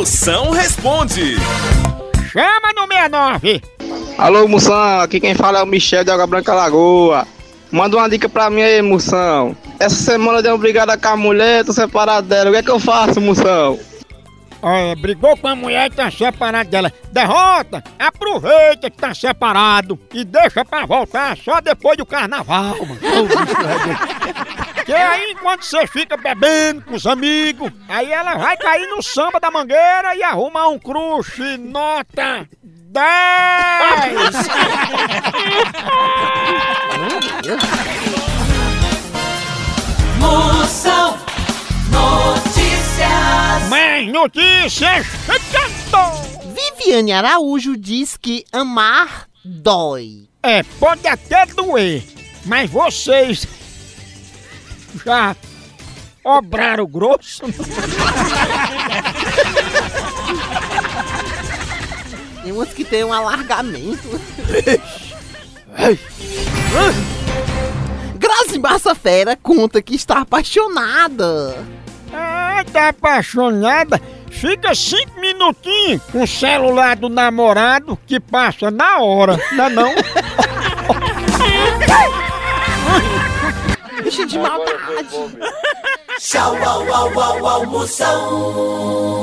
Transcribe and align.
Moção 0.05 0.51
responde. 0.51 1.35
Chama 2.31 2.73
no 2.75 2.87
69! 2.87 3.63
Alô, 4.19 4.47
Moção, 4.47 4.99
aqui 4.99 5.19
quem 5.19 5.33
fala 5.33 5.57
é 5.57 5.63
o 5.63 5.65
Michel 5.65 6.03
de 6.03 6.11
Água 6.11 6.27
Branca 6.27 6.53
Lagoa. 6.53 7.27
Manda 7.71 7.97
uma 7.97 8.07
dica 8.07 8.29
pra 8.29 8.51
mim 8.51 8.61
aí, 8.61 8.83
Moção. 8.83 9.57
Essa 9.79 9.95
semana 9.95 10.37
eu 10.37 10.43
dei 10.43 10.51
uma 10.51 10.59
brigada 10.59 10.95
com 10.95 11.07
a 11.07 11.17
mulher, 11.17 11.65
tô 11.65 11.73
separado 11.73 12.27
dela. 12.27 12.51
O 12.51 12.53
que 12.53 12.59
é 12.59 12.61
que 12.61 12.69
eu 12.69 12.79
faço, 12.79 13.19
Moção? 13.19 13.79
Olha, 14.61 14.95
brigou 14.95 15.35
com 15.37 15.47
a 15.47 15.55
mulher 15.55 15.87
e 15.87 15.95
tá 15.95 16.11
separado 16.11 16.69
dela. 16.69 16.93
Derrota! 17.11 17.83
Aproveita 17.97 18.91
que 18.91 18.97
tá 18.97 19.11
separado 19.15 19.99
e 20.13 20.23
deixa 20.23 20.63
pra 20.63 20.85
voltar 20.85 21.35
só 21.35 21.59
depois 21.59 21.97
do 21.97 22.05
carnaval, 22.05 22.75
mano. 22.85 22.99
Ô, 24.85 24.91
bicho, 24.91 24.91
é 24.91 24.93
Que 24.93 24.93
aí, 24.93 25.31
enquanto 25.31 25.63
você 25.63 25.87
fica 25.87 26.15
bebendo 26.17 26.81
com 26.81 26.93
os 26.95 27.07
amigos, 27.07 27.71
aí 27.87 28.11
ela 28.11 28.35
vai 28.35 28.55
cair 28.57 28.87
no 28.87 29.01
samba 29.01 29.39
da 29.39 29.49
mangueira 29.49 30.15
e 30.15 30.23
arrumar 30.23 30.67
um 30.67 30.79
crush 30.79 31.57
nota 31.57 32.47
10! 32.63 33.03
Moção 40.19 41.17
Notícias. 41.91 43.69
Mais 43.69 44.07
notícias! 44.11 45.07
Viviane 46.55 47.11
Araújo 47.11 47.75
diz 47.75 48.15
que 48.15 48.45
amar 48.51 49.27
dói. 49.43 50.29
É, 50.41 50.63
pode 50.79 51.05
até 51.07 51.45
doer, 51.47 52.03
mas 52.45 52.69
vocês 52.69 53.45
já 55.03 55.35
obraram 56.23 56.87
grosso? 56.87 57.43
Tem 62.43 62.51
umas 62.51 62.73
que 62.73 62.83
tem 62.83 63.03
um 63.03 63.11
alargamento. 63.11 64.21
Grazi 68.15 68.59
Massa 68.59 68.93
Fera 68.95 69.35
conta 69.35 69.81
que 69.81 69.95
está 69.95 70.21
apaixonada. 70.21 71.65
Ah, 72.13 72.63
tá 72.71 72.89
apaixonada? 72.89 73.99
Fica 74.29 74.75
cinco 74.75 75.19
minutinhos 75.19 76.01
com 76.11 76.21
o 76.23 76.27
celular 76.27 76.95
do 76.95 77.09
namorado 77.09 77.97
que 78.05 78.19
passa 78.19 78.69
na 78.69 78.99
hora, 78.99 79.39
não 79.53 79.65
é 79.65 79.69
não? 79.69 79.93
De 84.35 84.41
maldade. 84.41 84.75
Tchau, 86.19 86.39
au, 86.39 86.81
au, 86.91 87.09
au, 87.19 87.45
au, 87.47 87.65
Moção. 87.65 89.15